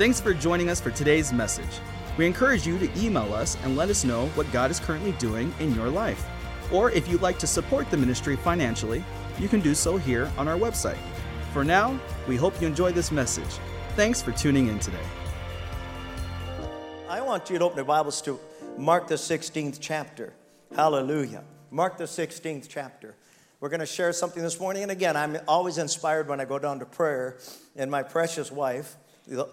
[0.00, 1.78] Thanks for joining us for today's message.
[2.16, 5.52] We encourage you to email us and let us know what God is currently doing
[5.60, 6.26] in your life.
[6.72, 9.04] Or if you'd like to support the ministry financially,
[9.38, 10.96] you can do so here on our website.
[11.52, 13.58] For now, we hope you enjoy this message.
[13.94, 15.04] Thanks for tuning in today.
[17.06, 18.40] I want you to open your Bibles to
[18.78, 20.32] Mark the 16th chapter.
[20.74, 21.44] Hallelujah.
[21.70, 23.16] Mark the 16th chapter.
[23.60, 24.82] We're going to share something this morning.
[24.82, 27.36] And again, I'm always inspired when I go down to prayer
[27.76, 28.96] and my precious wife,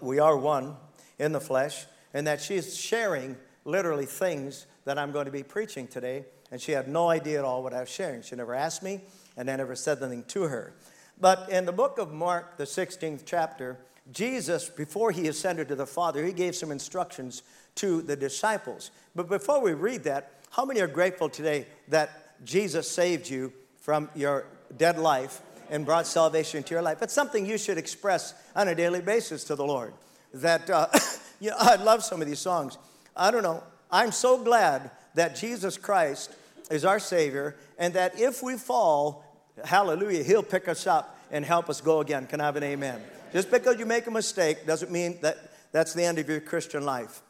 [0.00, 0.76] we are one
[1.18, 5.86] in the flesh, and that she's sharing literally things that I'm going to be preaching
[5.86, 6.24] today.
[6.50, 8.22] And she had no idea at all what I was sharing.
[8.22, 9.02] She never asked me,
[9.36, 10.72] and I never said anything to her.
[11.20, 13.78] But in the book of Mark, the 16th chapter,
[14.12, 17.42] Jesus, before he ascended to the Father, he gave some instructions
[17.74, 18.90] to the disciples.
[19.14, 24.08] But before we read that, how many are grateful today that Jesus saved you from
[24.14, 27.02] your dead life and brought salvation into your life?
[27.02, 29.92] It's something you should express on a daily basis to the Lord.
[30.34, 30.88] That, uh,
[31.40, 32.78] you know, I love some of these songs.
[33.16, 33.62] I don't know.
[33.90, 36.34] I'm so glad that Jesus Christ
[36.70, 39.24] is our Savior and that if we fall,
[39.64, 42.26] hallelujah, He'll pick us up and help us go again.
[42.26, 43.00] Can I have an amen?
[43.32, 45.36] Just because you make a mistake doesn't mean that
[45.72, 47.20] that's the end of your Christian life.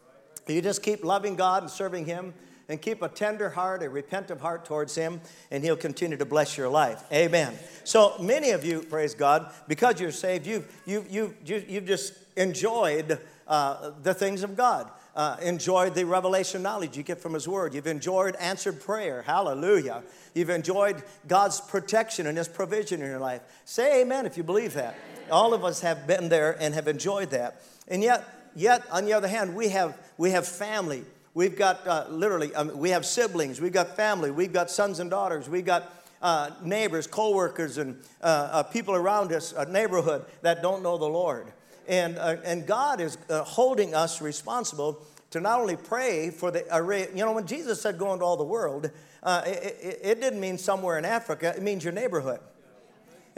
[0.47, 2.33] You just keep loving God and serving Him
[2.69, 6.57] and keep a tender heart, a repentant heart towards Him, and He'll continue to bless
[6.57, 7.03] your life.
[7.13, 7.55] Amen.
[7.85, 13.19] So many of you, praise God, because you're saved, you've, you've, you've, you've just enjoyed
[13.47, 14.91] uh, the things of God.
[15.17, 17.75] Uh, enjoyed the revelation knowledge you get from His Word.
[17.75, 19.23] You've enjoyed answered prayer.
[19.23, 20.05] Hallelujah.
[20.33, 23.43] You've enjoyed God's protection and His provision in your life.
[23.65, 24.95] Say amen if you believe that.
[25.29, 27.61] All of us have been there and have enjoyed that.
[27.89, 28.25] And yet,
[28.55, 31.03] yet on the other hand, we have, we have family.
[31.39, 33.61] We've got uh, literally, um, we have siblings.
[33.61, 34.33] We've got family.
[34.33, 35.49] We've got sons and daughters.
[35.49, 35.89] We've got
[36.21, 41.07] uh, neighbors, co-workers, and uh, uh people around us, a neighborhood that don't know the
[41.07, 41.53] Lord.
[41.87, 46.67] And, uh, and God is uh, holding us responsible to not only pray for the
[46.77, 47.07] array.
[47.15, 48.91] You know, when Jesus said go into all the world,
[49.23, 52.41] uh, it, it, didn't mean somewhere in Africa, it means your neighborhood.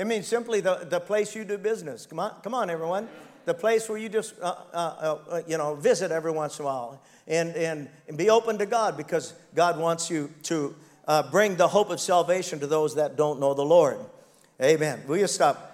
[0.01, 2.07] It means simply the, the place you do business.
[2.07, 3.07] Come on, come on, everyone.
[3.45, 6.69] The place where you just, uh, uh, uh, you know, visit every once in a
[6.69, 10.75] while and, and, and be open to God because God wants you to
[11.07, 13.99] uh, bring the hope of salvation to those that don't know the Lord.
[14.63, 15.03] Amen.
[15.07, 15.67] Will you stop?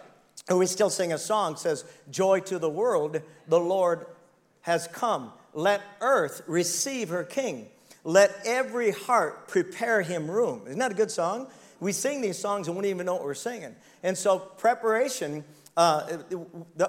[0.51, 4.07] we still sing a song says joy to the world the lord
[4.61, 7.67] has come let earth receive her king
[8.05, 11.49] let every heart prepare him room isn't that a good song
[11.81, 15.45] we sing these songs and we don't even know what we're singing and so preparation
[15.77, 16.19] uh,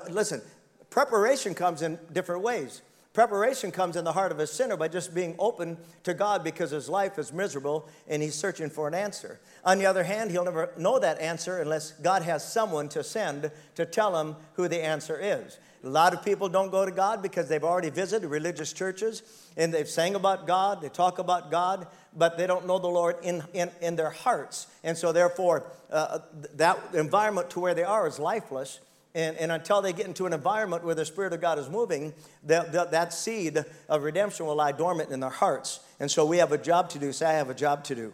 [0.09, 0.41] listen
[0.89, 2.81] preparation comes in different ways
[3.17, 6.69] Preparation comes in the heart of a sinner by just being open to God because
[6.69, 9.39] his life is miserable and he's searching for an answer.
[9.65, 13.49] On the other hand, he'll never know that answer unless God has someone to send
[13.73, 15.57] to tell him who the answer is.
[15.83, 19.23] A lot of people don't go to God because they've already visited religious churches
[19.57, 21.87] and they've sang about God, they talk about God,
[22.17, 24.67] but they don't know the Lord in, in, in their hearts.
[24.83, 26.19] And so, therefore, uh,
[26.55, 28.79] that environment to where they are is lifeless.
[29.16, 32.13] And, and, until they get into an environment where the Spirit of God is moving,
[32.44, 35.79] that, that, that, seed of redemption will lie dormant in their hearts.
[36.00, 37.11] And so we have a job to do.
[37.11, 38.13] Say, I have a job to do.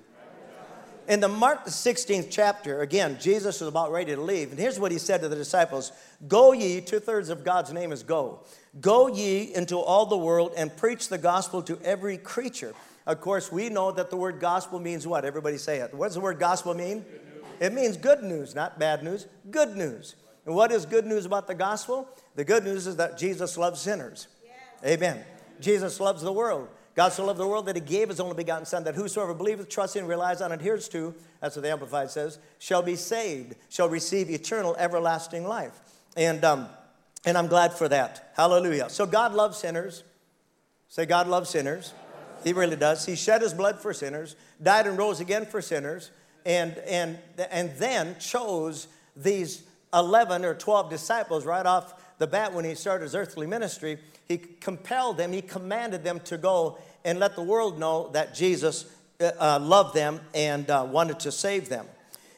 [1.09, 4.51] In the Mark the 16th chapter, again, Jesus is about ready to leave.
[4.51, 5.91] And here's what he said to the disciples
[6.27, 8.39] Go ye, two thirds of God's name is go.
[8.79, 12.73] Go ye into all the world and preach the gospel to every creature.
[13.05, 15.25] Of course, we know that the word gospel means what?
[15.25, 15.93] Everybody say it.
[15.93, 17.05] What does the word gospel mean?
[17.59, 19.27] It means good news, not bad news.
[19.51, 20.15] Good news.
[20.45, 22.07] And what is good news about the gospel?
[22.35, 24.27] The good news is that Jesus loves sinners.
[24.43, 24.93] Yes.
[24.97, 25.23] Amen.
[25.59, 26.67] Jesus loves the world.
[26.95, 29.67] God so loved the world that he gave his only begotten Son, that whosoever believeth,
[29.67, 33.89] trusts in, relies on, adheres to, that's what the Amplified says, shall be saved, shall
[33.89, 35.79] receive eternal, everlasting life.
[36.15, 36.67] And, um,
[37.25, 38.31] and I'm glad for that.
[38.35, 38.89] Hallelujah.
[38.89, 40.03] So God loves sinners.
[40.87, 41.93] Say, God loves sinners.
[42.43, 43.05] He really does.
[43.05, 46.11] He shed his blood for sinners, died and rose again for sinners,
[46.45, 47.17] and, and,
[47.51, 53.03] and then chose these 11 or 12 disciples right off the bat when he started
[53.03, 53.97] his earthly ministry.
[54.27, 58.85] He compelled them, he commanded them to go and let the world know that Jesus
[59.19, 61.85] uh, uh loved them and uh, wanted to save them.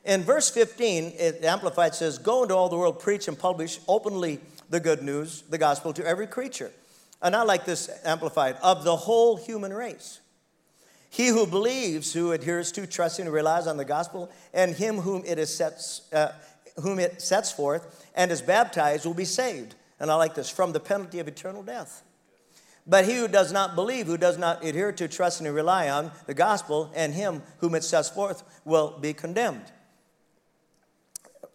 [0.04, 4.40] In verse 15, it amplified says, Go into all the world, preach and publish openly
[4.70, 6.72] the good news, the gospel to every creature.
[7.22, 10.20] And I like this amplified of the whole human race.
[11.10, 15.24] He who believes, who adheres to, trusts and relies on the gospel, and him whom
[15.26, 16.34] it is sets, uh,
[16.82, 19.76] whom it sets forth and is baptized will be saved.
[20.00, 22.04] And I like this from the penalty of eternal death.
[22.88, 26.12] But he who does not believe, who does not adhere to, trust, and rely on
[26.28, 29.72] the gospel, and him whom it sets forth will be condemned.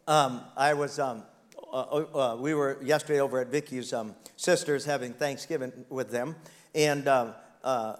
[0.09, 1.23] Um, I was um,
[1.73, 6.37] uh, we were yesterday over at Vicky's um, sisters having Thanksgiving with them,
[6.75, 7.97] and um, uh,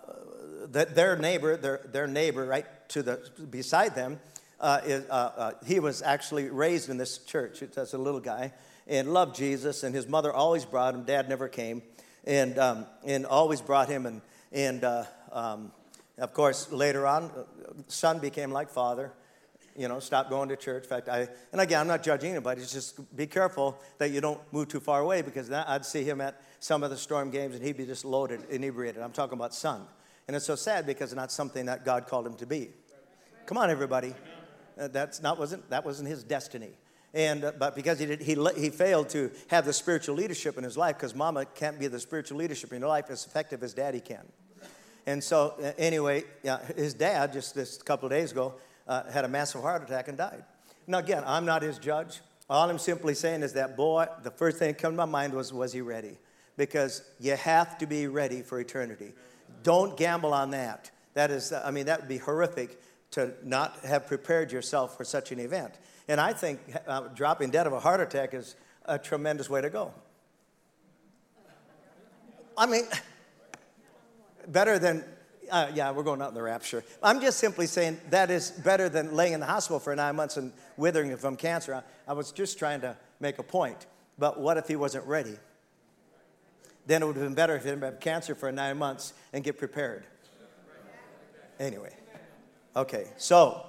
[0.71, 3.21] the, their neighbor, their, their neighbor right to the
[3.51, 4.21] beside them,
[4.61, 8.53] uh, is, uh, uh, he was actually raised in this church as a little guy
[8.87, 11.05] and loved Jesus, and his mother always brought him.
[11.05, 11.83] Dad never came,
[12.25, 14.21] and um, and always brought him, and
[14.53, 15.73] and uh, um,
[16.19, 17.31] of course later on,
[17.89, 19.13] son became like father
[19.81, 20.83] you know, stop going to church.
[20.85, 24.21] In fact, I, and again, I'm not judging anybody, it's just be careful that you
[24.21, 27.55] don't move too far away because I'd see him at some of the storm games
[27.55, 29.03] and he'd be just loaded, inebriated.
[29.03, 29.87] I'm talking about son.
[30.29, 32.69] And it's so sad because it's not something that God called him to be.
[33.47, 34.15] Come on, everybody.
[34.79, 36.73] Uh, that's not, wasn't, that wasn't his destiny.
[37.15, 40.63] And, uh, but because he, did, he, he failed to have the spiritual leadership in
[40.63, 43.73] his life, because mama can't be the spiritual leadership in your life as effective as
[43.73, 44.25] daddy can.
[45.07, 48.55] And so, uh, anyway, yeah, his dad, just this couple of days ago,
[48.87, 50.45] uh, had a massive heart attack and died.
[50.87, 52.21] Now, again, I'm not his judge.
[52.49, 55.33] All I'm simply saying is that, boy, the first thing that came to my mind
[55.33, 56.19] was, was he ready?
[56.57, 59.13] Because you have to be ready for eternity.
[59.63, 60.91] Don't gamble on that.
[61.15, 62.81] That is, I mean, that would be horrific
[63.13, 65.75] to not have prepared yourself for such an event.
[66.09, 69.71] And I think uh, dropping dead of a heart attack is a tremendous way to
[69.71, 69.93] go.
[72.57, 72.85] I mean,
[74.49, 75.05] better than
[75.51, 76.85] uh, yeah, we're going out in the rapture.
[77.03, 80.37] I'm just simply saying that is better than laying in the hospital for nine months
[80.37, 81.75] and withering from cancer.
[81.75, 83.87] I, I was just trying to make a point.
[84.19, 85.37] But what if he wasn't ready?
[86.87, 89.45] Then it would have been better if he didn't have cancer for nine months and
[89.45, 90.05] get prepared.
[91.59, 91.95] Anyway,
[92.75, 93.67] okay, so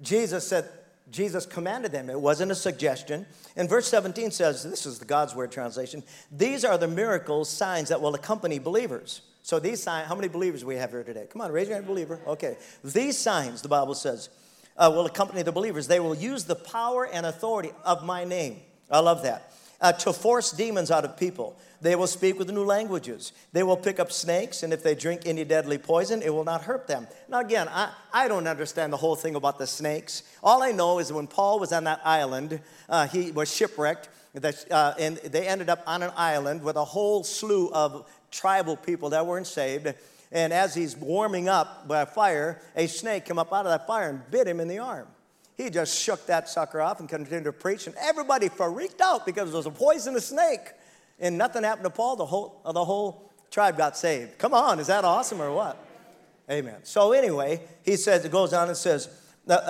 [0.00, 0.68] Jesus said,
[1.12, 2.10] Jesus commanded them.
[2.10, 3.26] It wasn't a suggestion.
[3.54, 7.90] And verse 17 says, this is the God's Word translation, these are the miracles, signs
[7.90, 9.22] that will accompany believers.
[9.42, 11.26] So these signs, how many believers we have here today?
[11.30, 12.20] Come on, raise your hand, believer.
[12.26, 12.56] Okay.
[12.84, 14.28] These signs, the Bible says,
[14.76, 15.88] uh, will accompany the believers.
[15.88, 18.60] They will use the power and authority of my name.
[18.90, 19.52] I love that.
[19.82, 21.58] Uh, to force demons out of people.
[21.80, 23.32] They will speak with new languages.
[23.52, 26.62] They will pick up snakes, and if they drink any deadly poison, it will not
[26.62, 27.08] hurt them.
[27.28, 30.22] Now, again, I, I don't understand the whole thing about the snakes.
[30.40, 34.70] All I know is when Paul was on that island, uh, he was shipwrecked, that,
[34.70, 39.10] uh, and they ended up on an island with a whole slew of tribal people
[39.10, 39.92] that weren't saved.
[40.30, 43.88] And as he's warming up by a fire, a snake came up out of that
[43.88, 45.08] fire and bit him in the arm.
[45.56, 49.52] He just shook that sucker off and continued to preach, and everybody freaked out because
[49.52, 50.72] it was a poisonous snake.
[51.20, 52.16] And nothing happened to Paul.
[52.16, 54.38] The whole, the whole tribe got saved.
[54.38, 55.76] Come on, is that awesome or what?
[56.50, 56.80] Amen.
[56.82, 59.08] So, anyway, he says, it goes on and says,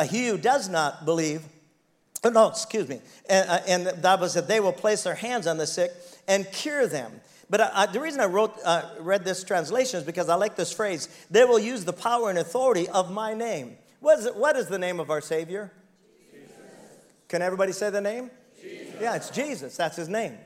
[0.08, 1.43] He who does not believe,
[2.25, 5.46] oh, no, excuse me, and, uh, and that Bible said, they will place their hands
[5.46, 5.93] on the sick
[6.26, 7.20] and cure them.
[7.50, 10.56] But I, I, the reason I wrote, uh, read this translation is because I like
[10.56, 13.76] this phrase they will use the power and authority of my name.
[14.02, 15.70] What is, what is the name of our Savior?
[16.32, 16.50] Jesus.
[17.28, 18.32] Can everybody say the name?
[18.60, 18.96] Jesus.
[19.00, 19.76] Yeah, it's Jesus.
[19.76, 20.37] That's his name.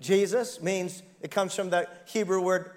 [0.00, 2.72] Jesus means, it comes from the Hebrew word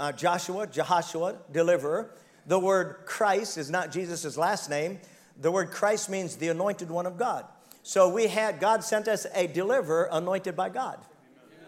[0.00, 2.14] uh, Joshua, Jehoshua, deliverer.
[2.46, 5.00] The word Christ is not Jesus' last name.
[5.38, 7.44] The word Christ means the anointed one of God.
[7.82, 10.98] So we had, God sent us a deliverer anointed by God.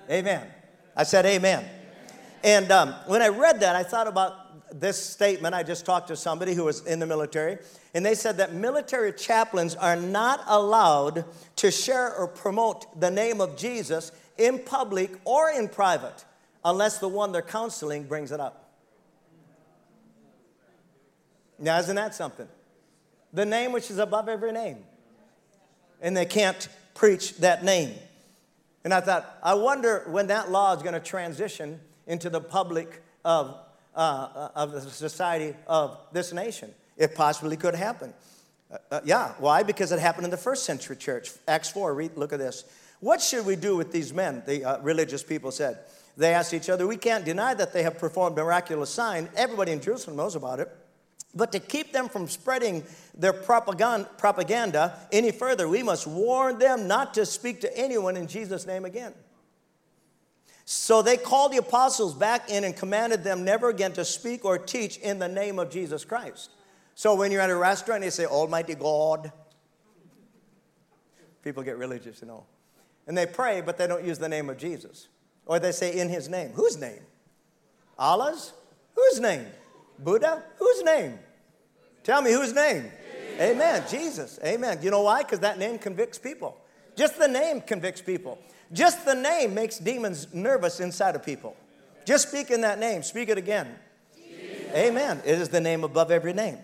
[0.09, 0.39] Amen.
[0.39, 0.55] Amen.
[0.97, 1.69] I said, Amen.
[2.43, 4.46] And um, when I read that, I thought about
[4.81, 5.55] this statement.
[5.55, 7.59] I just talked to somebody who was in the military,
[7.95, 11.25] and they said that military chaplains are not allowed
[11.57, 16.25] to share or promote the name of Jesus in public or in private
[16.65, 18.75] unless the one they're counseling brings it up.
[21.59, 22.49] Now, isn't that something?
[23.33, 24.79] The name which is above every name.
[26.03, 27.95] And they can't preach that name.
[28.85, 33.03] And I thought, I wonder when that law is going to transition into the public
[33.25, 33.59] of,
[33.97, 36.73] uh, uh, of the society of this nation.
[36.97, 38.13] It possibly could happen.
[38.71, 39.63] Uh, uh, yeah, why?
[39.63, 41.31] Because it happened in the first century church.
[41.49, 42.65] Acts 4, read, look at this.
[43.01, 44.43] What should we do with these men?
[44.47, 45.79] The uh, religious people said.
[46.17, 49.29] They asked each other, We can't deny that they have performed miraculous sign.
[49.37, 50.71] Everybody in Jerusalem knows about it.
[51.35, 52.83] But to keep them from spreading
[53.15, 58.67] their propaganda any further, we must warn them not to speak to anyone in Jesus'
[58.67, 59.13] name again.
[60.69, 64.59] So they called the apostles back in and commanded them never again to speak or
[64.59, 66.51] teach in the name of Jesus Christ.
[66.97, 69.31] So when you're at a restaurant, they say, Almighty God.
[71.45, 72.45] People get religious, you know.
[73.07, 75.07] And they pray, but they don't use the name of Jesus.
[75.47, 76.51] Or they say, in his name.
[76.51, 77.01] Whose name?
[77.97, 78.53] Allah's?
[78.97, 79.47] Whose name?
[80.01, 80.43] Buddha?
[80.59, 81.17] Whose name?
[82.03, 82.83] Tell me whose name?
[82.83, 83.41] Jesus.
[83.41, 83.85] Amen.
[83.89, 84.39] Jesus.
[84.45, 84.81] Amen.
[84.83, 85.23] You know why?
[85.23, 86.57] Because that name convicts people.
[86.97, 88.39] Just the name convicts people.
[88.73, 91.57] Just the name makes demons nervous inside of people.
[92.05, 93.03] Just speak in that name.
[93.03, 93.75] Speak it again.
[94.17, 94.75] Jesus.
[94.75, 95.23] Amen.
[95.25, 96.59] It is the name above every name.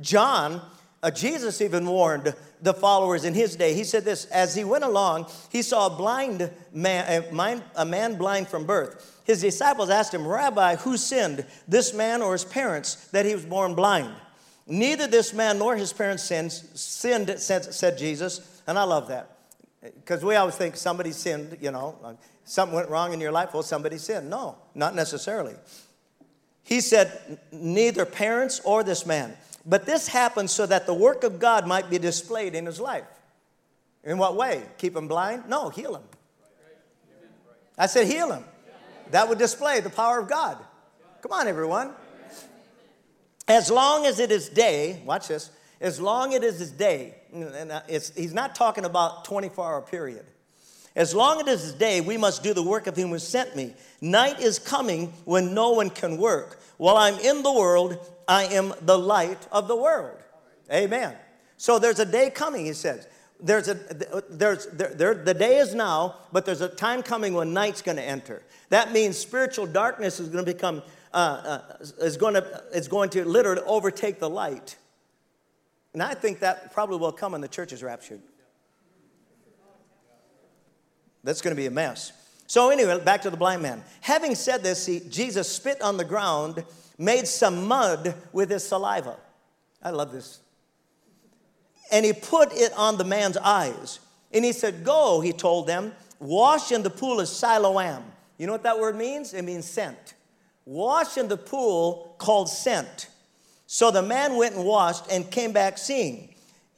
[0.00, 0.60] John
[1.04, 3.74] Uh, Jesus even warned the followers in his day.
[3.74, 7.24] He said this as he went along, he saw a blind man,
[7.76, 9.20] a man, blind from birth.
[9.24, 13.44] His disciples asked him, Rabbi, who sinned, this man or his parents, that he was
[13.44, 14.14] born blind?
[14.66, 18.40] Neither this man nor his parents sinned, sinned said, said Jesus.
[18.66, 19.33] And I love that.
[19.84, 23.62] Because we always think somebody sinned, you know, something went wrong in your life, well,
[23.62, 24.30] somebody sinned.
[24.30, 25.54] No, not necessarily.
[26.62, 29.36] He said, neither parents or this man.
[29.66, 33.04] But this happened so that the work of God might be displayed in his life.
[34.02, 34.62] In what way?
[34.78, 35.48] Keep him blind?
[35.48, 36.02] No, heal him.
[37.76, 38.44] I said, heal him.
[39.10, 40.58] That would display the power of God.
[41.20, 41.92] Come on, everyone.
[43.46, 45.50] As long as it is day, watch this,
[45.80, 50.24] as long as it is his day, and he's not talking about 24 hour period.
[50.96, 53.18] As long as it is his day, we must do the work of him who
[53.18, 53.74] sent me.
[54.00, 56.60] Night is coming when no one can work.
[56.76, 60.18] While I'm in the world, I am the light of the world.
[60.72, 61.16] Amen.
[61.56, 63.08] So there's a day coming, he says.
[63.40, 63.74] There's a,
[64.30, 67.96] there's, there, there, the day is now, but there's a time coming when night's going
[67.96, 68.42] to enter.
[68.70, 73.10] That means spiritual darkness is going to become, uh, uh, is, going to, is going
[73.10, 74.76] to literally overtake the light.
[75.94, 78.20] And I think that probably will come when the church is raptured.
[81.22, 82.12] That's going to be a mess.
[82.46, 83.82] So, anyway, back to the blind man.
[84.02, 86.62] Having said this, he, Jesus spit on the ground,
[86.98, 89.16] made some mud with his saliva.
[89.82, 90.40] I love this.
[91.90, 94.00] And he put it on the man's eyes.
[94.32, 98.02] And he said, Go, he told them, wash in the pool of Siloam.
[98.38, 99.32] You know what that word means?
[99.32, 100.14] It means sent.
[100.64, 103.08] Wash in the pool called sent.
[103.66, 106.34] So the man went and washed and came back seeing.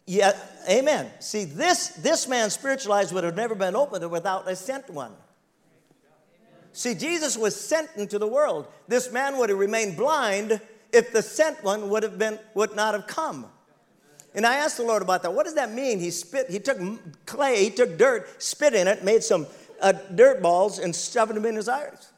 [0.06, 0.32] Yeah,
[0.70, 1.10] amen.
[1.18, 5.12] See, this, this man's spiritual eyes would have never been opened without a sent one.
[6.72, 8.68] See, Jesus was sent into the world.
[8.86, 10.60] This man would have remained blind
[10.92, 13.46] if the sent one would have been would not have come.
[14.34, 15.32] And I asked the Lord about that.
[15.32, 15.98] What does that mean?
[15.98, 16.78] He spit, he took
[17.24, 19.46] clay, he took dirt, spit in it, made some
[19.80, 22.12] uh, dirt balls, and shoved them in his eyes.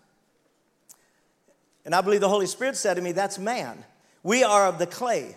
[1.85, 3.85] And I believe the Holy Spirit said to me, That's man.
[4.23, 5.37] We are of the clay.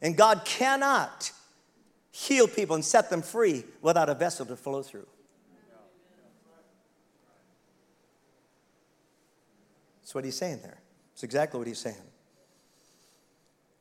[0.00, 1.30] And God cannot
[2.10, 5.06] heal people and set them free without a vessel to flow through.
[10.00, 10.78] That's what he's saying there.
[11.14, 11.96] It's exactly what he's saying.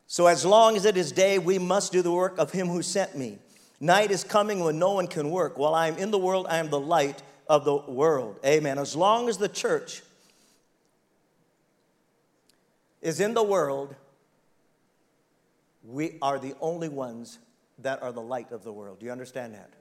[0.07, 2.81] So, as long as it is day, we must do the work of him who
[2.81, 3.39] sent me.
[3.79, 5.57] Night is coming when no one can work.
[5.57, 8.39] While I am in the world, I am the light of the world.
[8.45, 8.77] Amen.
[8.77, 10.03] As long as the church
[13.01, 13.95] is in the world,
[15.83, 17.39] we are the only ones
[17.79, 18.99] that are the light of the world.
[18.99, 19.71] Do you understand that?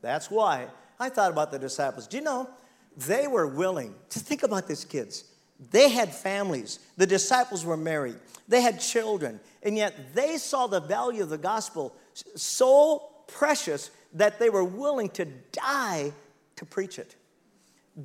[0.00, 0.68] That's why
[1.00, 2.06] I thought about the disciples.
[2.06, 2.48] Do you know,
[2.96, 5.24] they were willing to think about these kids.
[5.70, 6.80] They had families.
[6.96, 8.16] The disciples were married.
[8.48, 9.40] They had children.
[9.62, 11.94] And yet they saw the value of the gospel
[12.34, 16.12] so precious that they were willing to die
[16.56, 17.16] to preach it,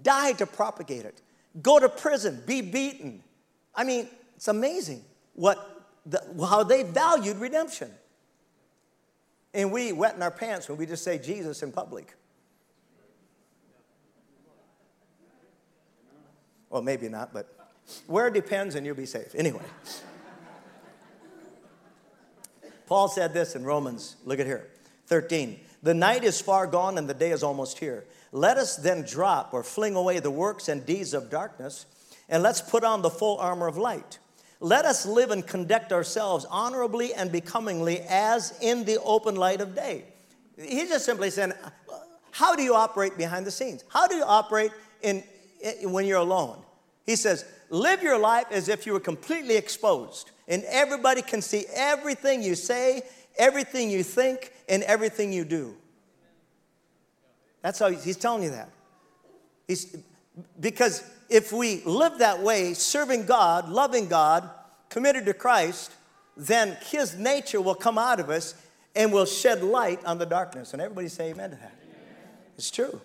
[0.03, 1.22] die to propagate it,
[1.62, 3.22] go to prison, be beaten.
[3.75, 5.03] I mean, it's amazing
[5.34, 5.76] what
[6.08, 7.92] the, how they valued redemption.
[9.54, 12.14] And we wet in our pants when we just say Jesus in public.
[16.70, 17.48] Well, maybe not, but
[18.08, 19.34] where it depends and you'll be safe.
[19.36, 19.64] Anyway.
[22.86, 24.68] Paul said this in Romans, look at here,
[25.08, 25.60] 13.
[25.84, 28.06] The night is far gone and the day is almost here.
[28.32, 31.86] Let us then drop or fling away the works and deeds of darkness,
[32.30, 34.20] and let's put on the full armor of light.
[34.60, 39.76] Let us live and conduct ourselves honorably and becomingly as in the open light of
[39.76, 40.06] day.
[40.58, 41.54] He's just simply saying,
[42.32, 43.84] How do you operate behind the scenes?
[43.90, 44.72] How do you operate
[45.02, 45.24] in,
[45.62, 46.58] in, when you're alone?
[47.06, 51.66] He says, Live your life as if you were completely exposed, and everybody can see
[51.74, 53.04] everything you say,
[53.38, 55.76] everything you think, and everything you do.
[57.62, 58.70] That's how he's, telling you that.
[59.68, 59.98] He's,
[60.60, 64.50] because if we live that way, serving God, loving God,
[64.89, 65.91] committed to Christ,
[66.36, 68.55] then His nature will come out of us
[68.96, 70.74] and will shed light on the darkness.
[70.74, 71.75] And everybody say amen to that.
[71.84, 72.05] Amen.
[72.57, 73.00] It's true.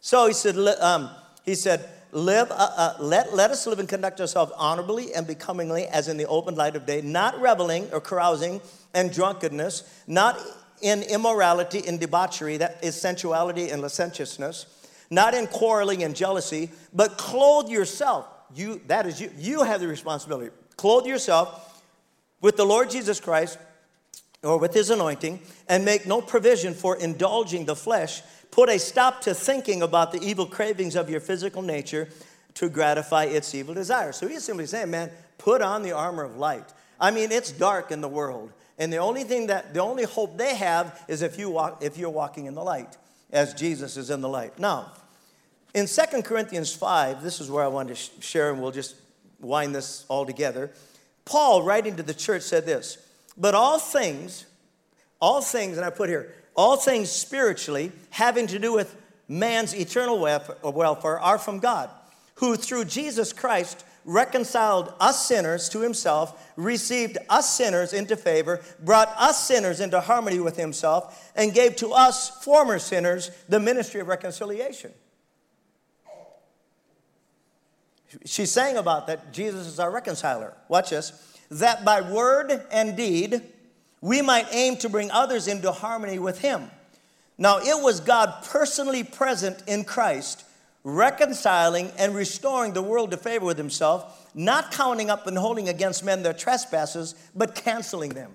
[0.00, 1.10] So he said, um,
[1.44, 5.86] he said, live, uh, uh, let, let us live and conduct ourselves honorably and becomingly
[5.86, 8.60] as in the open light of day, not reveling or carousing
[8.94, 10.38] and drunkenness, not
[10.80, 14.66] in immorality and debauchery, that is sensuality and licentiousness
[15.10, 18.26] not in quarreling and jealousy, but clothe yourself.
[18.54, 19.30] You, that is you.
[19.36, 20.50] You have the responsibility.
[20.76, 21.82] Clothe yourself
[22.40, 23.58] with the Lord Jesus Christ
[24.42, 28.22] or with his anointing and make no provision for indulging the flesh.
[28.50, 32.08] Put a stop to thinking about the evil cravings of your physical nature
[32.54, 34.16] to gratify its evil desires.
[34.16, 36.72] So he's simply saying, man, put on the armor of light.
[37.00, 38.52] I mean, it's dark in the world.
[38.78, 41.96] And the only thing that, the only hope they have is if, you walk, if
[41.96, 42.96] you're walking in the light,
[43.34, 44.58] as Jesus is in the light.
[44.58, 44.92] Now,
[45.74, 48.94] in 2 Corinthians 5, this is where I want to share, and we'll just
[49.40, 50.70] wind this all together.
[51.24, 52.96] Paul, writing to the church, said this
[53.36, 54.46] But all things,
[55.20, 60.20] all things, and I put here, all things spiritually having to do with man's eternal
[60.20, 61.90] welfare are from God,
[62.36, 69.08] who through Jesus Christ reconciled us sinners to himself, received us sinners into favor, brought
[69.18, 74.08] us sinners into harmony with himself, and gave to us former sinners the ministry of
[74.08, 74.92] reconciliation.
[78.24, 80.54] She's saying about that Jesus is our reconciler.
[80.68, 81.12] Watch this.
[81.50, 83.42] That by word and deed
[84.00, 86.70] we might aim to bring others into harmony with him.
[87.38, 90.44] Now, it was God personally present in Christ
[90.84, 96.04] reconciling and restoring the world to favor with himself, not counting up and holding against
[96.04, 98.30] men their trespasses, but canceling them.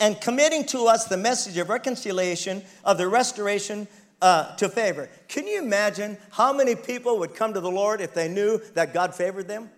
[0.00, 3.88] And committing to us the message of reconciliation, of the restoration
[4.22, 5.08] uh, to favor.
[5.28, 8.94] Can you imagine how many people would come to the Lord if they knew that
[8.94, 9.70] God favored them?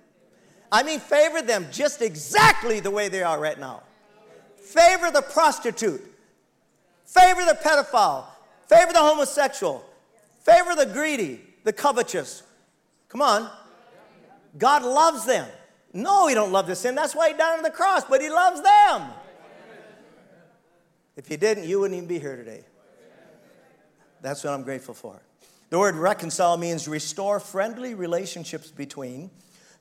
[0.70, 3.82] I mean, favor them just exactly the way they are right now.
[4.56, 6.02] Favor the prostitute,
[7.06, 8.24] favor the pedophile,
[8.66, 9.84] favor the homosexual,
[10.44, 12.42] Favor the greedy, the covetous.
[13.08, 13.50] Come on.
[14.58, 15.48] God loves them.
[15.92, 16.94] No, He don't love the sin.
[16.94, 19.10] That's why He died on the cross, but He loves them.
[21.16, 22.64] If He didn't, you wouldn't even be here today.
[24.20, 25.20] That's what I'm grateful for.
[25.70, 29.30] The word reconcile means restore friendly relationships between,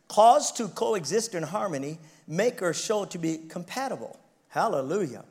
[0.07, 4.19] cause to coexist in harmony, make or show to be compatible.
[4.47, 5.25] Hallelujah.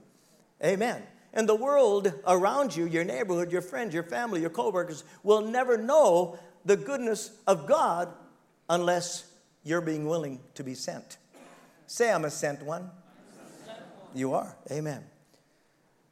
[0.64, 1.02] Amen.
[1.34, 5.78] And the world around you, your neighborhood, your friends, your family, your coworkers, will never
[5.78, 8.12] know the goodness of God
[8.68, 9.24] unless
[9.64, 11.16] you're being willing to be sent.
[11.86, 12.90] Say, I'm a sent one.
[14.14, 14.56] You are.
[14.70, 15.02] Amen.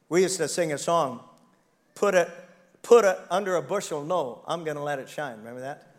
[0.09, 1.21] We used to sing a song,
[1.95, 2.29] put it,
[2.81, 5.37] put it under a bushel, no, I'm going to let it shine.
[5.37, 5.93] Remember that?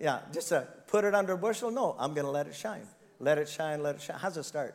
[0.00, 2.86] Yeah, just a, put it under a bushel, no, I'm going to let it shine.
[3.20, 4.18] Let it shine, let it shine.
[4.18, 4.74] How's it start?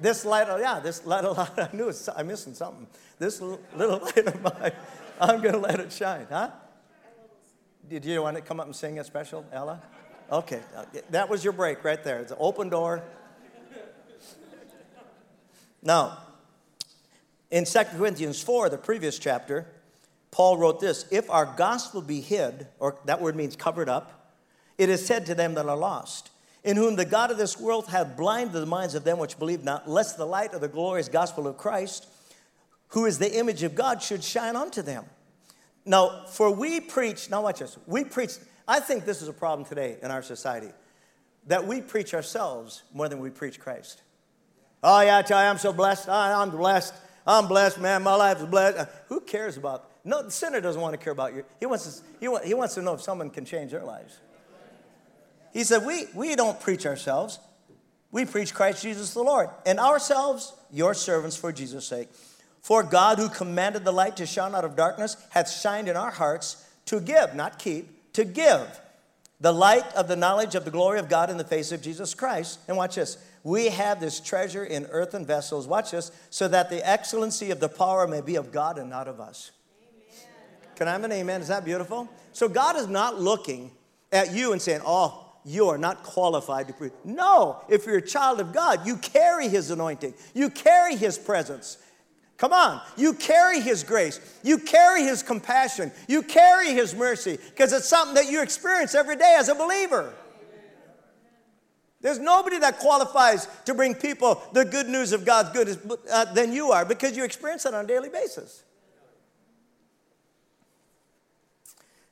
[0.00, 1.06] This light, oh, yeah, this of
[1.38, 2.86] light, I knew I'm missing something.
[3.18, 4.72] This little light of mine,
[5.20, 6.50] I'm going to let it shine, huh?
[7.88, 9.80] Did you want to come up and sing a special, Ella?
[10.30, 10.60] Okay,
[11.10, 12.20] that was your break right there.
[12.20, 13.02] It's an open door.
[15.82, 16.18] Now,
[17.50, 19.66] in 2 Corinthians 4, the previous chapter,
[20.30, 24.36] Paul wrote this If our gospel be hid, or that word means covered up,
[24.78, 26.31] it is said to them that are lost
[26.64, 29.64] in whom the God of this world hath blinded the minds of them which believe
[29.64, 32.06] not, lest the light of the glorious gospel of Christ,
[32.88, 35.04] who is the image of God, should shine unto them.
[35.84, 38.32] Now, for we preach, now watch this, we preach,
[38.68, 40.70] I think this is a problem today in our society,
[41.48, 44.02] that we preach ourselves more than we preach Christ.
[44.84, 46.08] Oh, yeah, I tell you, I'm so blessed.
[46.08, 46.94] I'm blessed.
[47.26, 48.02] I'm blessed, man.
[48.02, 48.78] My life is blessed.
[48.78, 49.88] Uh, who cares about?
[50.04, 51.44] No, the sinner doesn't want to care about you.
[51.60, 54.18] He wants to, he, he wants to know if someone can change their lives.
[55.52, 57.38] He said, we, we don't preach ourselves.
[58.10, 62.08] We preach Christ Jesus the Lord, and ourselves, your servants for Jesus' sake.
[62.60, 66.10] For God, who commanded the light to shine out of darkness, hath shined in our
[66.10, 68.80] hearts to give, not keep, to give
[69.40, 72.14] the light of the knowledge of the glory of God in the face of Jesus
[72.14, 72.60] Christ.
[72.68, 73.18] And watch this.
[73.42, 77.68] We have this treasure in earthen vessels, watch this, so that the excellency of the
[77.68, 79.50] power may be of God and not of us.
[79.82, 80.74] Amen.
[80.76, 81.40] Can I have an amen?
[81.40, 82.08] Is that beautiful?
[82.32, 83.72] So God is not looking
[84.12, 86.92] at you and saying, Oh, you are not qualified to preach.
[87.04, 91.78] No, if you're a child of God, you carry His anointing, you carry His presence.
[92.36, 97.72] Come on, you carry His grace, you carry His compassion, you carry His mercy, because
[97.72, 100.14] it's something that you experience every day as a believer.
[102.00, 105.78] There's nobody that qualifies to bring people the good news of God's goodness
[106.10, 108.64] uh, than you are because you experience it on a daily basis.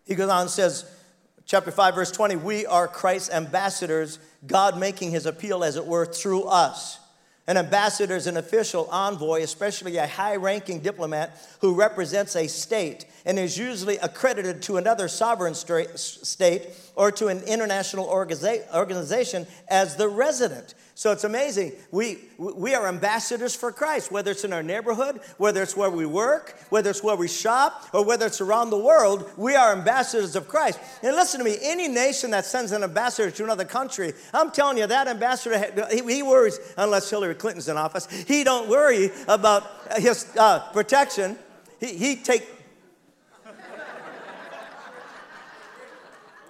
[0.07, 0.89] He goes on and says,
[1.51, 6.07] Chapter 5, verse 20, we are Christ's ambassadors, God making his appeal, as it were,
[6.07, 7.00] through us.
[7.51, 13.07] An ambassador is an official envoy, especially a high ranking diplomat who represents a state
[13.27, 20.07] and is usually accredited to another sovereign state or to an international organization as the
[20.07, 20.75] resident.
[21.01, 21.73] So it's amazing.
[21.91, 26.05] We, we are ambassadors for Christ, whether it's in our neighborhood, whether it's where we
[26.05, 30.37] work, whether it's where we shop, or whether it's around the world, we are ambassadors
[30.37, 30.79] of Christ.
[31.03, 34.77] And listen to me any nation that sends an ambassador to another country, I'm telling
[34.77, 39.65] you, that ambassador, he, he worries, unless Hillary Clinton's in office, he don't worry about
[39.97, 41.39] his uh, protection.
[41.81, 42.47] He, he take,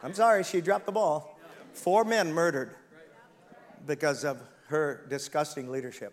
[0.03, 1.38] I'm sorry, she dropped the ball.
[1.72, 2.74] Four men murdered
[3.87, 6.12] because of her disgusting leadership.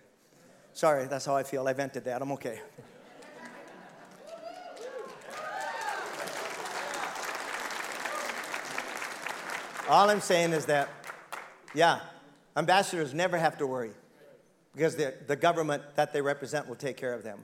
[0.74, 1.68] Sorry, that's how I feel.
[1.68, 2.22] I vented that.
[2.22, 2.62] I'm okay.
[9.90, 10.90] All I'm saying is that,
[11.74, 12.02] yeah,
[12.56, 13.92] ambassadors never have to worry
[14.78, 17.40] because the, the government that they represent will take care of them.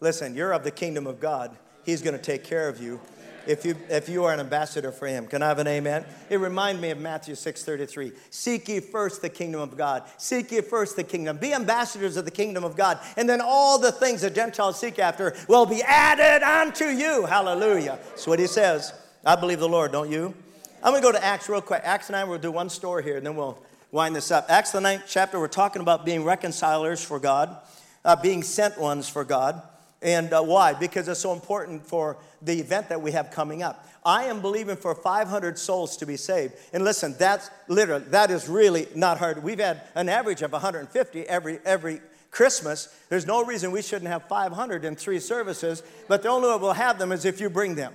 [0.00, 1.56] Listen, you're of the kingdom of God.
[1.82, 3.00] He's going to take care of you
[3.46, 5.26] if you, if you are an ambassador for him.
[5.26, 6.04] Can I have an amen?
[6.28, 8.14] It reminds me of Matthew 6.33.
[8.28, 10.02] Seek ye first the kingdom of God.
[10.18, 11.38] Seek ye first the kingdom.
[11.38, 13.00] Be ambassadors of the kingdom of God.
[13.16, 17.24] And then all the things the Gentiles seek after will be added unto you.
[17.24, 17.98] Hallelujah.
[18.10, 18.92] That's what he says.
[19.24, 20.34] I believe the Lord, don't you?
[20.82, 21.80] I'm going to go to Acts real quick.
[21.82, 23.58] Acts 9, we'll do one story here, and then we'll
[23.90, 24.46] wind this up.
[24.48, 27.56] Acts the ninth chapter, we're talking about being reconcilers for God,
[28.04, 29.62] uh, being sent ones for God.
[30.00, 30.74] And uh, why?
[30.74, 33.86] Because it's so important for the event that we have coming up.
[34.04, 36.54] I am believing for 500 souls to be saved.
[36.72, 39.42] And listen, that's literally, that is really not hard.
[39.42, 42.94] We've had an average of 150 every, every Christmas.
[43.08, 46.72] There's no reason we shouldn't have 500 in three services, but the only way we'll
[46.74, 47.92] have them is if you bring them.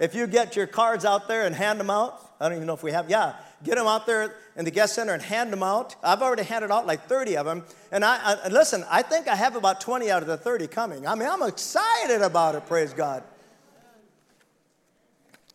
[0.00, 2.74] If you get your cards out there and hand them out, I don't even know
[2.74, 5.62] if we have, yeah, get them out there in the guest center and hand them
[5.62, 5.94] out.
[6.02, 7.64] I've already handed out like 30 of them.
[7.92, 11.06] And I, I, listen, I think I have about 20 out of the 30 coming.
[11.06, 13.22] I mean, I'm excited about it, praise God.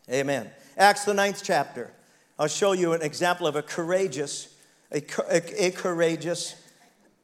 [0.09, 0.49] Amen.
[0.77, 1.91] Acts, the ninth chapter.
[2.37, 4.55] I'll show you an example of a courageous,
[4.91, 6.55] a, a, a courageous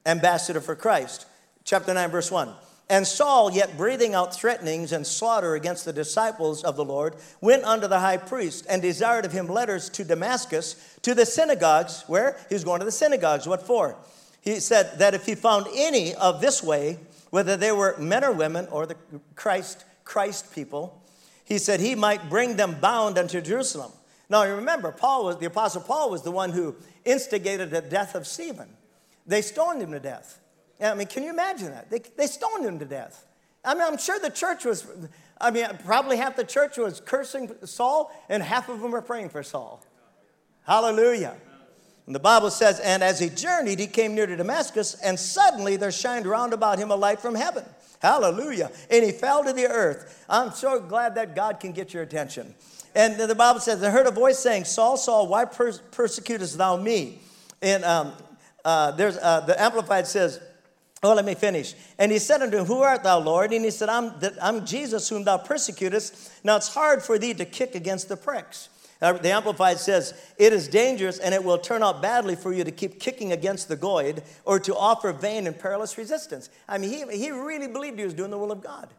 [0.06, 1.26] ambassador for Christ.
[1.64, 2.54] Chapter 9, verse 1.
[2.90, 7.66] And Saul, yet breathing out threatenings and slaughter against the disciples of the Lord, went
[7.66, 12.06] unto the high priest and desired of him letters to Damascus, to the synagogues.
[12.08, 12.38] Where?
[12.48, 13.46] He was going to the synagogues.
[13.46, 13.98] What for?
[14.40, 18.32] He said that if he found any of this way, whether they were men or
[18.32, 18.96] women or the
[19.36, 21.02] Christ, Christ people,
[21.44, 23.92] he said he might bring them bound unto Jerusalem.
[24.30, 28.16] Now you remember, Paul was the apostle Paul was the one who instigated the death
[28.16, 28.70] of Stephen.
[29.26, 30.40] They stoned him to death.
[30.82, 31.90] I mean, can you imagine that?
[31.90, 33.26] They, they stoned him to death.
[33.66, 34.88] I mean, I'm sure the church was,
[35.42, 39.30] I mean, probably half the church was cursing Saul, and half of them were praying
[39.30, 39.84] for Saul.
[40.66, 41.36] Hallelujah.
[42.06, 45.76] And the Bible says, and as he journeyed, he came near to Damascus, and suddenly
[45.76, 47.66] there shined round about him a light from heaven.
[48.00, 48.72] Hallelujah.
[48.90, 50.26] And he fell to the earth.
[50.30, 52.56] I'm so glad that God can get your attention.
[52.96, 57.20] And the Bible says, I heard a voice saying, Saul, Saul, why persecutest thou me?
[57.62, 58.14] And um,
[58.64, 60.40] uh, there's, uh, the Amplified says,
[61.04, 61.76] Oh, let me finish.
[62.00, 63.54] And he said unto him, Who art thou, Lord?
[63.54, 66.44] And he said, I'm, I'm Jesus whom thou persecutest.
[66.44, 68.70] Now it's hard for thee to kick against the pricks.
[69.00, 72.64] Uh, the Amplified says, It is dangerous and it will turn out badly for you
[72.64, 76.50] to keep kicking against the goad or to offer vain and perilous resistance.
[76.68, 78.90] I mean, he, he really believed he was doing the will of God.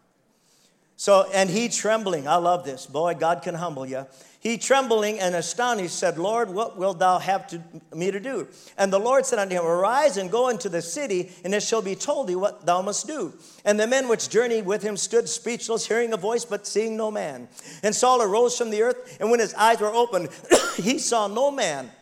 [0.99, 2.85] So, and he trembling, I love this.
[2.85, 4.05] Boy, God can humble you.
[4.41, 7.63] He trembling and astonished said, Lord, what wilt thou have to,
[7.95, 8.49] me to do?
[8.77, 11.83] And the Lord said unto him, Arise and go into the city, and it shall
[11.83, 13.33] be told thee what thou must do.
[13.65, 17.13] And the men which journeyed with him stood speechless, hearing a voice, but seeing no
[17.13, 17.47] man.
[17.85, 20.31] And Saul arose from the earth, and when his eyes were opened,
[20.77, 21.93] he saw no man.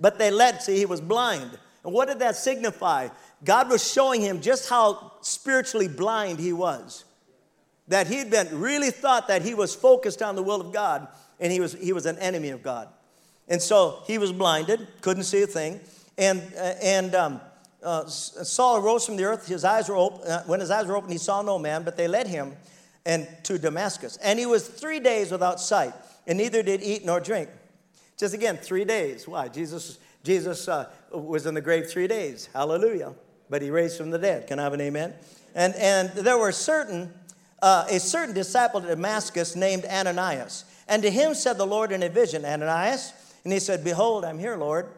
[0.00, 1.58] But they led, see, he was blind.
[1.84, 3.08] And what did that signify?
[3.44, 7.04] God was showing him just how spiritually blind he was.
[7.88, 11.08] That he'd been really thought that he was focused on the will of God
[11.40, 12.88] and he was, he was an enemy of God.
[13.48, 15.80] And so he was blinded, couldn't see a thing.
[16.18, 17.40] And, uh, and um,
[17.82, 19.46] uh, Saul arose from the earth.
[19.46, 20.28] His eyes were open.
[20.28, 22.56] Uh, when his eyes were open, he saw no man, but they led him
[23.06, 24.18] and to Damascus.
[24.18, 25.94] And he was three days without sight,
[26.26, 27.48] and neither did eat nor drink.
[28.18, 29.28] Just again, three days.
[29.28, 29.48] Why?
[29.48, 32.48] Jesus, Jesus uh, was in the grave three days.
[32.52, 33.14] Hallelujah.
[33.48, 34.46] But he raised from the dead.
[34.46, 35.14] Can I have an amen?
[35.54, 37.14] And, and there were certain,
[37.62, 40.64] uh, a certain disciple at Damascus named Ananias.
[40.88, 43.12] And to him said the Lord in a vision, Ananias.
[43.44, 44.88] And he said, Behold, I'm here, Lord.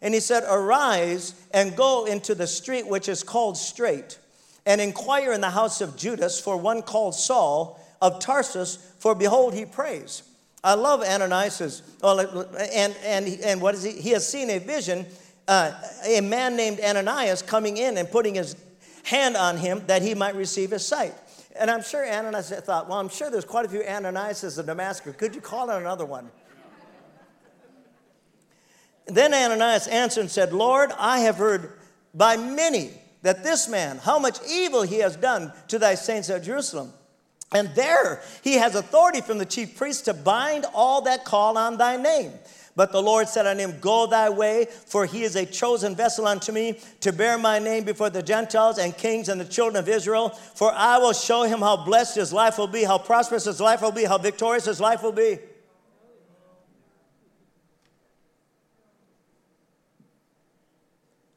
[0.00, 4.18] And he said, Arise and go into the street which is called Straight,
[4.64, 9.54] and inquire in the house of Judas for one called Saul of Tarsus, for behold,
[9.54, 10.22] he prays.
[10.62, 13.92] I love Ananias's, and, and, and what is he?
[13.92, 15.06] He has seen a vision,
[15.46, 15.72] uh,
[16.06, 18.56] a man named Ananias coming in and putting his
[19.04, 21.14] hand on him that he might receive his sight.
[21.58, 25.16] And I'm sure Ananias thought, well, I'm sure there's quite a few Ananiases in Damascus.
[25.16, 26.30] Could you call on another one?
[29.06, 31.72] then Ananias answered and said, Lord, I have heard
[32.14, 32.90] by many
[33.22, 36.92] that this man, how much evil he has done to thy saints at Jerusalem.
[37.52, 41.78] And there he has authority from the chief priest to bind all that call on
[41.78, 42.32] thy name.
[42.78, 46.28] But the Lord said unto him, Go thy way, for he is a chosen vessel
[46.28, 49.88] unto me to bear my name before the Gentiles and kings and the children of
[49.88, 50.28] Israel.
[50.28, 53.82] For I will show him how blessed his life will be, how prosperous his life
[53.82, 55.40] will be, how victorious his life will be.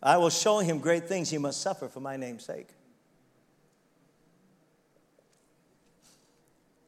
[0.03, 2.69] I will show him great things he must suffer for my name's sake.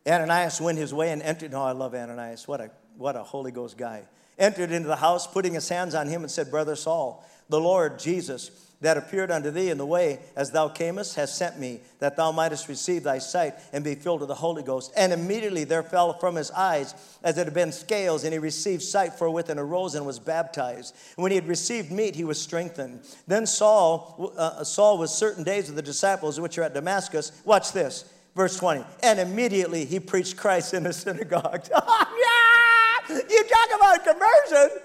[0.07, 1.55] Ananias went his way and entered.
[1.55, 2.47] Oh, I love Ananias.
[2.47, 4.03] What a, what a Holy Ghost guy.
[4.37, 7.99] Entered into the house, putting his hands on him, and said, Brother Saul, the Lord
[7.99, 12.17] Jesus, that appeared unto thee in the way as thou camest, has sent me, that
[12.17, 14.91] thou mightest receive thy sight and be filled with the Holy Ghost.
[14.97, 16.93] And immediately there fell from his eyes
[17.23, 20.95] as it had been scales, and he received sight forthwith and arose and was baptized.
[21.15, 23.01] And when he had received meat, he was strengthened.
[23.25, 27.31] Then Saul, uh, Saul was certain days with the disciples which are at Damascus.
[27.45, 28.83] Watch this Verse 20.
[29.03, 31.67] And immediately he preached Christ in the synagogue.
[31.71, 32.72] yeah!
[33.09, 34.81] You talk about conversion.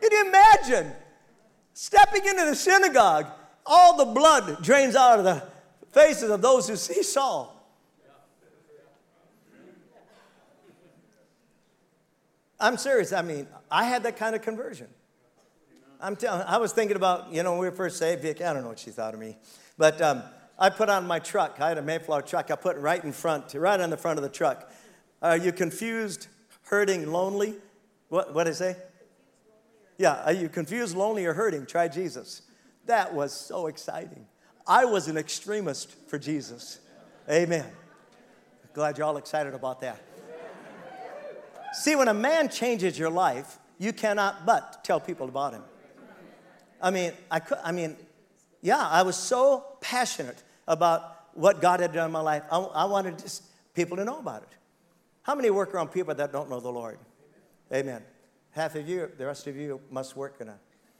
[0.00, 0.92] Can you imagine
[1.74, 3.26] stepping into the synagogue?
[3.64, 5.42] All the blood drains out of the
[5.92, 7.62] faces of those who see Saul.
[12.58, 13.12] I'm serious.
[13.12, 14.86] I mean, I had that kind of conversion.
[16.00, 16.42] I'm telling.
[16.42, 18.40] I was thinking about, you know, when we were first saved, Vic.
[18.40, 19.36] I don't know what she thought of me,
[19.78, 20.22] but um,
[20.58, 21.60] I put on my truck.
[21.60, 22.50] I had a Mayflower truck.
[22.50, 24.70] I put it right in front, right on the front of the truck.
[25.20, 26.28] Are you confused,
[26.64, 27.54] hurting, lonely?
[28.08, 28.76] What what did I say?
[29.98, 31.66] Yeah, are you confused, lonely, or hurting?
[31.66, 32.42] Try Jesus.
[32.86, 34.26] That was so exciting.
[34.66, 36.80] I was an extremist for Jesus.
[37.30, 37.66] Amen.
[38.72, 40.00] Glad you're all excited about that.
[41.72, 45.62] See, when a man changes your life, you cannot but tell people about him.
[46.80, 47.96] I mean, I could, I mean,
[48.60, 52.42] yeah, I was so passionate about what God had done in my life.
[52.50, 53.42] I, I wanted just
[53.74, 54.48] people to know about it.
[55.22, 56.98] How many work around people that don't know the Lord?
[57.72, 58.02] Amen.
[58.50, 60.58] Half of you, the rest of you must work in a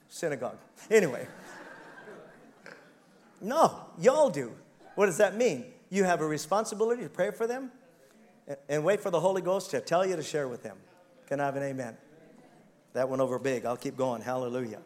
[0.08, 0.58] synagogue.
[0.90, 1.26] Anyway.
[3.40, 4.52] No, y'all do.
[4.94, 5.66] What does that mean?
[5.90, 7.72] You have a responsibility to pray for them
[8.68, 10.76] and wait for the Holy Ghost to tell you to share with them.
[11.26, 11.96] Can I have an amen?
[12.92, 13.64] That went over big.
[13.66, 14.22] I'll keep going.
[14.22, 14.80] Hallelujah.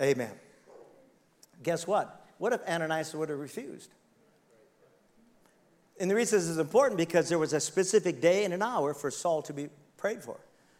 [0.00, 0.32] Amen.
[1.62, 2.26] Guess what?
[2.38, 3.90] What if Ananias would have refused?
[6.02, 8.92] And the reason this is important because there was a specific day and an hour
[8.92, 10.36] for Saul to be prayed for.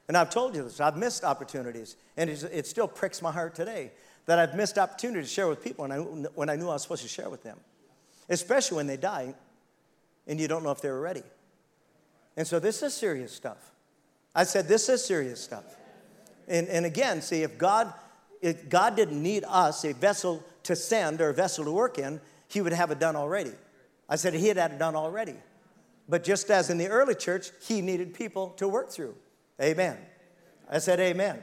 [0.09, 3.93] And I've told you this, I've missed opportunities, and it still pricks my heart today
[4.27, 6.83] that I've missed opportunities to share with people when I, when I knew I was
[6.83, 7.57] supposed to share with them,
[8.29, 9.33] especially when they die
[10.27, 11.23] and you don't know if they were ready.
[12.37, 13.71] And so this is serious stuff.
[14.35, 15.77] I said, this is serious stuff.
[16.49, 17.95] And, and again, see, if God,
[18.41, 22.21] if God didn't need us, a vessel to send or a vessel to work in,
[22.49, 23.53] he would have it done already.
[24.13, 25.37] I said he had had it done already.
[26.07, 29.15] But just as in the early church, he needed people to work through.
[29.59, 29.97] Amen.
[30.69, 31.43] I said, Amen.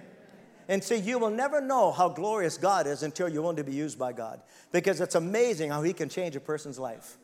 [0.68, 3.74] And see, you will never know how glorious God is until you're willing to be
[3.74, 4.42] used by God.
[4.72, 7.18] Because it's amazing how He can change a person's life.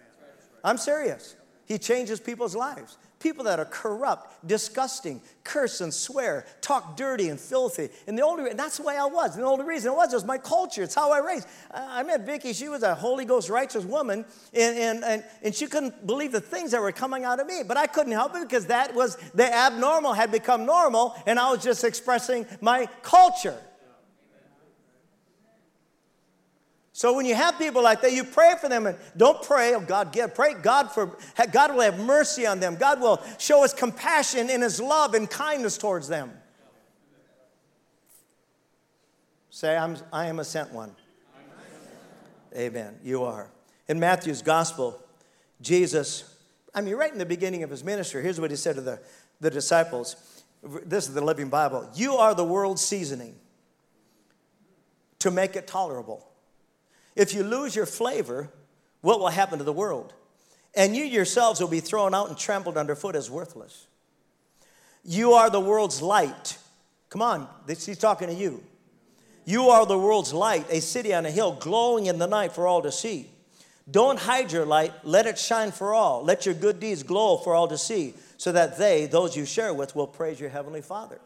[0.64, 1.36] I'm serious.
[1.68, 2.98] He changes people's lives.
[3.20, 7.90] People that are corrupt, disgusting, curse and swear, talk dirty and filthy.
[8.08, 9.36] And the only and that's the way I was.
[9.36, 10.84] And the only reason it was it was my culture.
[10.84, 11.48] It's how I raised.
[11.72, 12.54] I met Vicky.
[12.54, 16.42] She was a Holy Ghost righteous woman, and, and, and, and she couldn't believe the
[16.42, 17.64] things that were coming out of me.
[17.66, 21.52] But I couldn't help it because that was the abnormal had become normal, and I
[21.52, 23.58] was just expressing my culture.
[26.96, 29.82] So when you have people like that, you pray for them and don't pray, oh
[29.82, 31.18] God, give, pray God for,
[31.52, 32.78] God will have mercy on them.
[32.78, 36.32] God will show his compassion and his love and kindness towards them.
[39.50, 40.96] Say, I'm, I am a sent one.
[42.56, 42.96] Amen.
[43.04, 43.52] You are.
[43.90, 44.98] In Matthew's gospel,
[45.60, 46.34] Jesus,
[46.74, 49.02] I mean, right in the beginning of his ministry, here's what he said to the,
[49.42, 50.16] the disciples.
[50.64, 51.90] This is the Living Bible.
[51.94, 53.36] You are the world's seasoning
[55.20, 56.26] to make it tolerable.
[57.16, 58.50] If you lose your flavor,
[59.02, 60.14] what will happen to the world?
[60.76, 63.88] And you yourselves will be thrown out and trampled underfoot as worthless.
[65.04, 66.58] You are the world's light.
[67.10, 68.64] Come on, he's talking to you.
[69.46, 72.68] You are the world's light, a city on a hill glowing in the night for
[72.68, 73.30] all to see.
[73.90, 76.24] Don't hide your light, let it shine for all.
[76.24, 79.74] Let your good deeds glow for all to see, so that they, those you share
[79.74, 81.22] with, will praise your heavenly Father.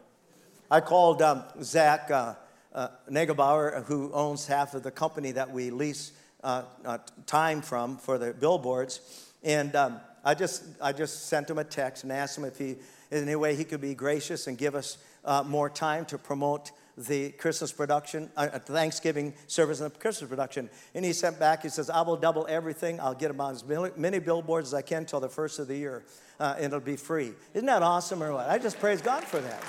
[0.70, 2.10] I called um, Zach.
[2.10, 2.34] Uh,
[2.74, 7.96] uh, Negebauer, who owns half of the company that we lease uh, uh, time from
[7.96, 9.00] for the billboards.
[9.42, 12.76] And um, I, just, I just sent him a text and asked him if he,
[13.10, 16.70] in any way, he could be gracious and give us uh, more time to promote
[16.96, 20.68] the Christmas production, uh, Thanksgiving service and the Christmas production.
[20.94, 23.00] And he sent back, he says, I will double everything.
[23.00, 23.64] I'll get on as
[23.96, 26.04] many billboards as I can till the first of the year.
[26.38, 27.32] Uh, and it'll be free.
[27.54, 28.48] Isn't that awesome or what?
[28.48, 29.62] I just praise God for that.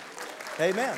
[0.60, 0.98] Amen.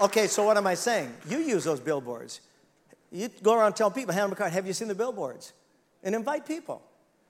[0.00, 1.12] Okay, so what am I saying?
[1.28, 2.40] You use those billboards.
[3.10, 5.52] You go around telling people, a card, have you seen the billboards?
[6.02, 6.82] And invite people.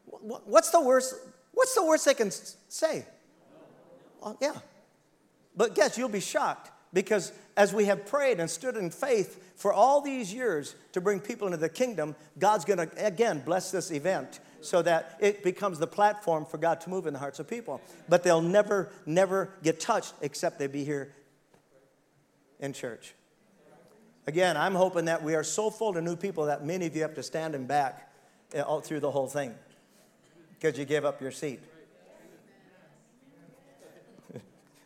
[0.07, 1.14] What's the worst?
[1.52, 3.07] What's the worst they can say?
[4.20, 4.54] Well, yeah.
[5.57, 9.72] But guess you'll be shocked Because as we have prayed and stood in faith for
[9.72, 13.90] all these years to bring people into the kingdom, God's going to again bless this
[13.90, 17.48] event so that it becomes the platform for God to move in the hearts of
[17.48, 17.81] people.
[18.09, 21.12] But they'll never, never get touched except they be here
[22.61, 23.14] in church.
[24.27, 27.03] Again, I'm hoping that we are so full of new people that many of you
[27.03, 28.12] have to stand and back
[28.53, 29.55] eh, all through the whole thing
[30.59, 31.61] because you gave up your seat.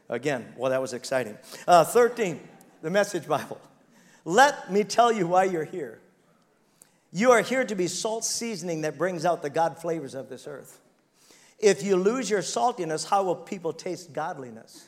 [0.09, 1.37] Again, well, that was exciting.
[1.67, 2.41] Uh, 13,
[2.83, 3.61] the Message Bible.
[4.25, 5.99] Let me tell you why you're here.
[7.13, 10.47] You are here to be salt seasoning that brings out the God flavors of this
[10.47, 10.81] earth.
[11.59, 14.87] If you lose your saltiness, how will people taste godliness?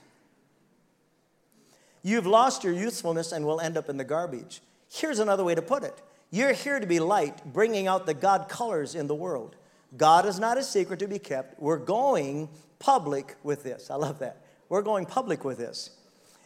[2.04, 4.60] You've lost your youthfulness and will end up in the garbage.
[4.92, 8.48] Here's another way to put it you're here to be light, bringing out the God
[8.48, 9.56] colors in the world.
[9.96, 11.60] God is not a secret to be kept.
[11.60, 13.90] We're going public with this.
[13.90, 14.44] I love that.
[14.68, 15.90] We're going public with this.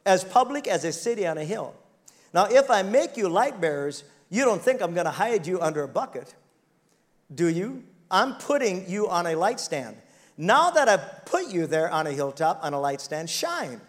[0.04, 1.74] As public as a city on a hill.
[2.34, 5.60] Now, if I make you light bearers, you don't think I'm going to hide you
[5.60, 6.34] under a bucket,
[7.34, 7.82] do you?
[8.10, 9.96] I'm putting you on a light stand.
[10.36, 13.80] Now that I've put you there on a hilltop, on a light stand, shine.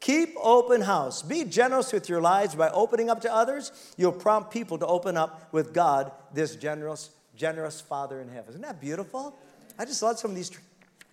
[0.00, 1.22] Keep open house.
[1.22, 3.72] Be generous with your lives by opening up to others.
[3.96, 8.50] You'll prompt people to open up with God, this generous, generous Father in heaven.
[8.50, 9.36] Isn't that beautiful?
[9.78, 10.60] I just love some of these tr-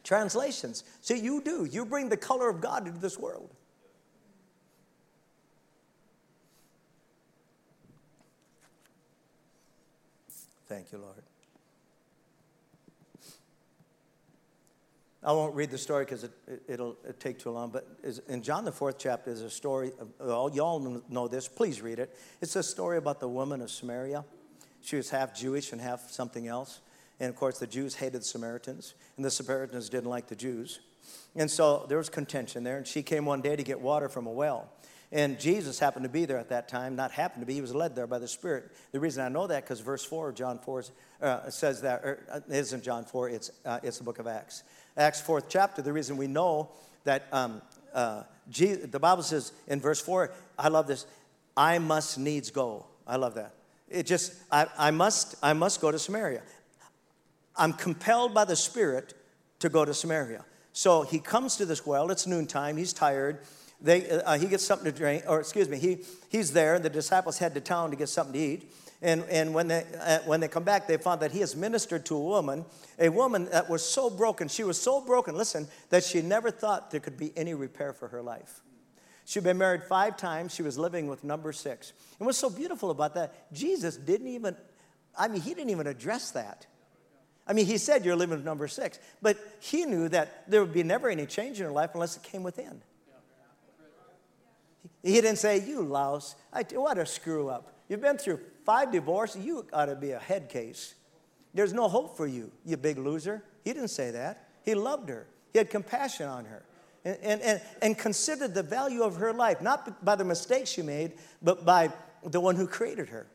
[0.04, 0.84] translations.
[1.02, 1.66] So you do.
[1.66, 3.50] You bring the color of God into this world.
[10.68, 11.24] Thank you, Lord.
[15.26, 17.88] I won't read the story because it, will it, take too long, but
[18.28, 19.92] in John, the fourth chapter, is a story.
[20.20, 21.48] Of, y'all know this.
[21.48, 22.16] Please read it.
[22.42, 24.24] It's a story about the woman of Samaria.
[24.82, 26.80] She was half Jewish and half something else.
[27.20, 30.80] And of course, the Jews hated the Samaritans, and the Samaritans didn't like the Jews.
[31.36, 32.78] And so there was contention there.
[32.78, 34.70] And she came one day to get water from a well.
[35.12, 36.96] And Jesus happened to be there at that time.
[36.96, 38.72] Not happened to be, he was led there by the Spirit.
[38.92, 40.84] The reason I know that because verse 4 of John 4
[41.22, 44.28] uh, says that, or uh, it isn't John 4, it's, uh, it's the book of
[44.28, 44.64] Acts.
[44.98, 46.70] Acts 4th chapter, the reason we know
[47.04, 47.62] that um,
[47.94, 51.06] uh, Jesus, the Bible says in verse 4, I love this,
[51.58, 52.86] I must needs go.
[53.08, 53.54] I love that.
[53.90, 56.42] It just, I, I, must, I must go to Samaria.
[57.56, 59.14] I'm compelled by the Spirit
[59.60, 60.44] to go to Samaria.
[60.74, 63.40] So he comes to this well, it's noontime, he's tired.
[63.82, 66.90] They, uh, he gets something to drink, or excuse me, he, he's there, and the
[66.90, 68.72] disciples head to town to get something to eat.
[69.06, 72.08] And, and when, they, uh, when they come back, they found that he has ministered
[72.08, 72.66] to a woman,
[72.98, 74.48] a woman that was so broken.
[74.48, 78.08] She was so broken, listen, that she never thought there could be any repair for
[78.08, 78.64] her life.
[79.24, 80.56] She'd been married five times.
[80.56, 81.94] She was living with number six.
[82.18, 84.56] And what's so beautiful about that, Jesus didn't even,
[85.16, 86.66] I mean, he didn't even address that.
[87.46, 90.74] I mean, he said you're living with number six, but he knew that there would
[90.74, 92.82] be never any change in her life unless it came within.
[95.04, 97.75] He didn't say, You louse, I, what a screw up.
[97.88, 100.96] You've been through five divorces, you ought to be a head case.
[101.54, 103.44] There's no hope for you, you big loser.
[103.64, 104.50] He didn't say that.
[104.64, 106.64] He loved her, he had compassion on her.
[107.04, 110.82] And, and, and, and considered the value of her life, not by the mistakes she
[110.82, 111.92] made, but by
[112.24, 113.28] the one who created her.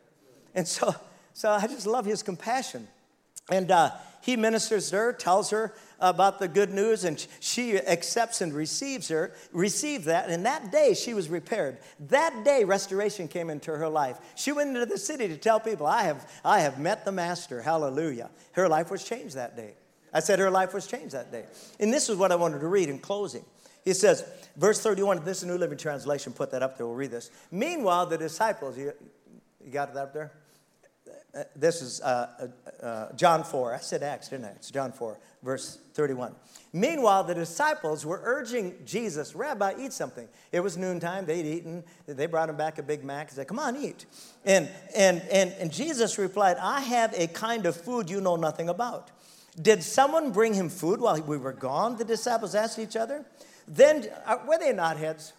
[0.56, 0.92] And so,
[1.34, 2.88] so I just love his compassion.
[3.48, 8.40] And uh, he ministers to her, tells her about the good news, and she accepts
[8.40, 11.78] and receives her, received that, and that day she was repaired.
[12.08, 14.18] That day restoration came into her life.
[14.34, 17.62] She went into the city to tell people, I have, I have met the master.
[17.62, 18.30] Hallelujah.
[18.52, 19.74] Her life was changed that day.
[20.12, 21.44] I said her life was changed that day.
[21.78, 23.44] And this is what I wanted to read in closing.
[23.84, 24.24] He says,
[24.56, 27.30] verse 31, this is New Living Translation, put that up there, we'll read this.
[27.50, 28.92] Meanwhile, the disciples, you,
[29.64, 30.32] you got that up there?
[31.32, 32.50] Uh, this is uh,
[32.82, 33.74] uh, uh, John 4.
[33.74, 34.50] I said Acts, didn't I?
[34.50, 36.34] It's John 4, verse 31.
[36.72, 40.28] Meanwhile, the disciples were urging Jesus, Rabbi, eat something.
[40.50, 41.26] It was noontime.
[41.26, 41.84] They'd eaten.
[42.06, 44.06] They brought him back a Big Mac and said, Come on, eat.
[44.44, 48.68] And, and, and, and Jesus replied, I have a kind of food you know nothing
[48.68, 49.10] about.
[49.60, 51.96] Did someone bring him food while we were gone?
[51.96, 53.24] The disciples asked each other.
[53.68, 54.08] Then,
[54.48, 55.32] were they not heads?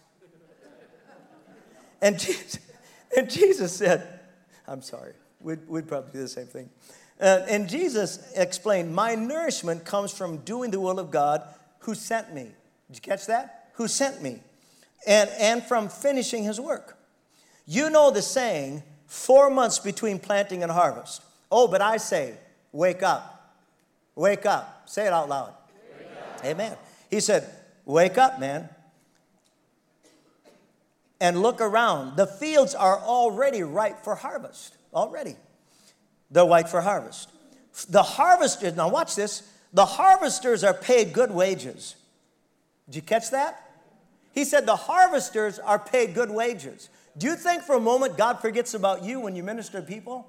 [2.02, 2.60] And Jesus,
[3.18, 4.20] and Jesus said,
[4.68, 5.14] I'm sorry.
[5.44, 6.70] We'd, we'd probably do the same thing.
[7.20, 11.44] Uh, and Jesus explained, My nourishment comes from doing the will of God
[11.80, 12.52] who sent me.
[12.88, 13.70] Did you catch that?
[13.74, 14.40] Who sent me?
[15.08, 16.98] And, and from finishing his work.
[17.68, 21.22] You know the saying, four months between planting and harvest.
[21.52, 22.34] Oh, but I say,
[22.72, 23.56] wake up.
[24.16, 24.90] Wake up.
[24.90, 25.54] Say it out loud.
[26.44, 26.76] Amen.
[27.10, 27.48] He said,
[27.86, 28.70] Wake up, man.
[31.20, 32.16] And look around.
[32.16, 35.36] The fields are already ripe for harvest already.
[36.30, 37.30] They're white for harvest.
[37.90, 41.96] The harvesters, now watch this, the harvesters are paid good wages.
[42.88, 43.70] Did you catch that?
[44.34, 46.90] He said, The harvesters are paid good wages.
[47.18, 50.28] Do you think for a moment God forgets about you when you minister to people?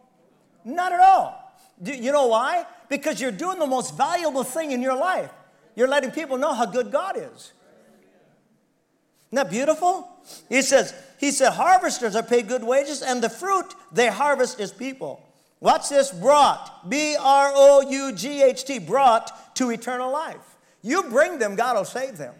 [0.64, 1.38] Not at all.
[1.82, 2.66] Do you know why?
[2.88, 5.30] Because you're doing the most valuable thing in your life.
[5.74, 7.52] You're letting people know how good God is.
[9.32, 10.08] Isn't that beautiful?
[10.48, 14.72] He says, he said, harvesters are paid good wages, and the fruit they harvest is
[14.72, 15.24] people.
[15.60, 20.56] Watch this brought, B R O U G H T, brought to eternal life.
[20.82, 22.34] You bring them, God will save them.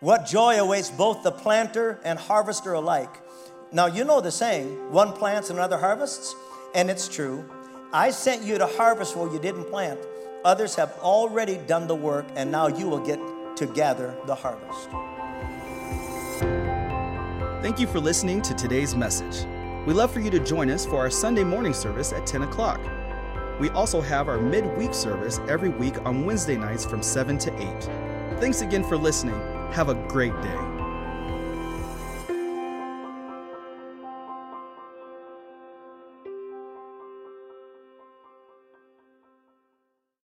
[0.00, 3.14] What joy awaits both the planter and harvester alike.
[3.72, 6.34] Now, you know the saying one plants and another harvests,
[6.74, 7.44] and it's true.
[7.92, 10.00] I sent you to harvest where you didn't plant.
[10.46, 13.20] Others have already done the work, and now you will get
[13.60, 14.88] to gather the harvest.
[17.62, 19.46] Thank you for listening to today's message.
[19.86, 22.80] We'd love for you to join us for our Sunday morning service at 10 o'clock.
[23.60, 27.54] We also have our midweek service every week on Wednesday nights from 7 to
[28.34, 28.40] 8.
[28.40, 29.38] Thanks again for listening.
[29.72, 30.69] Have a great day.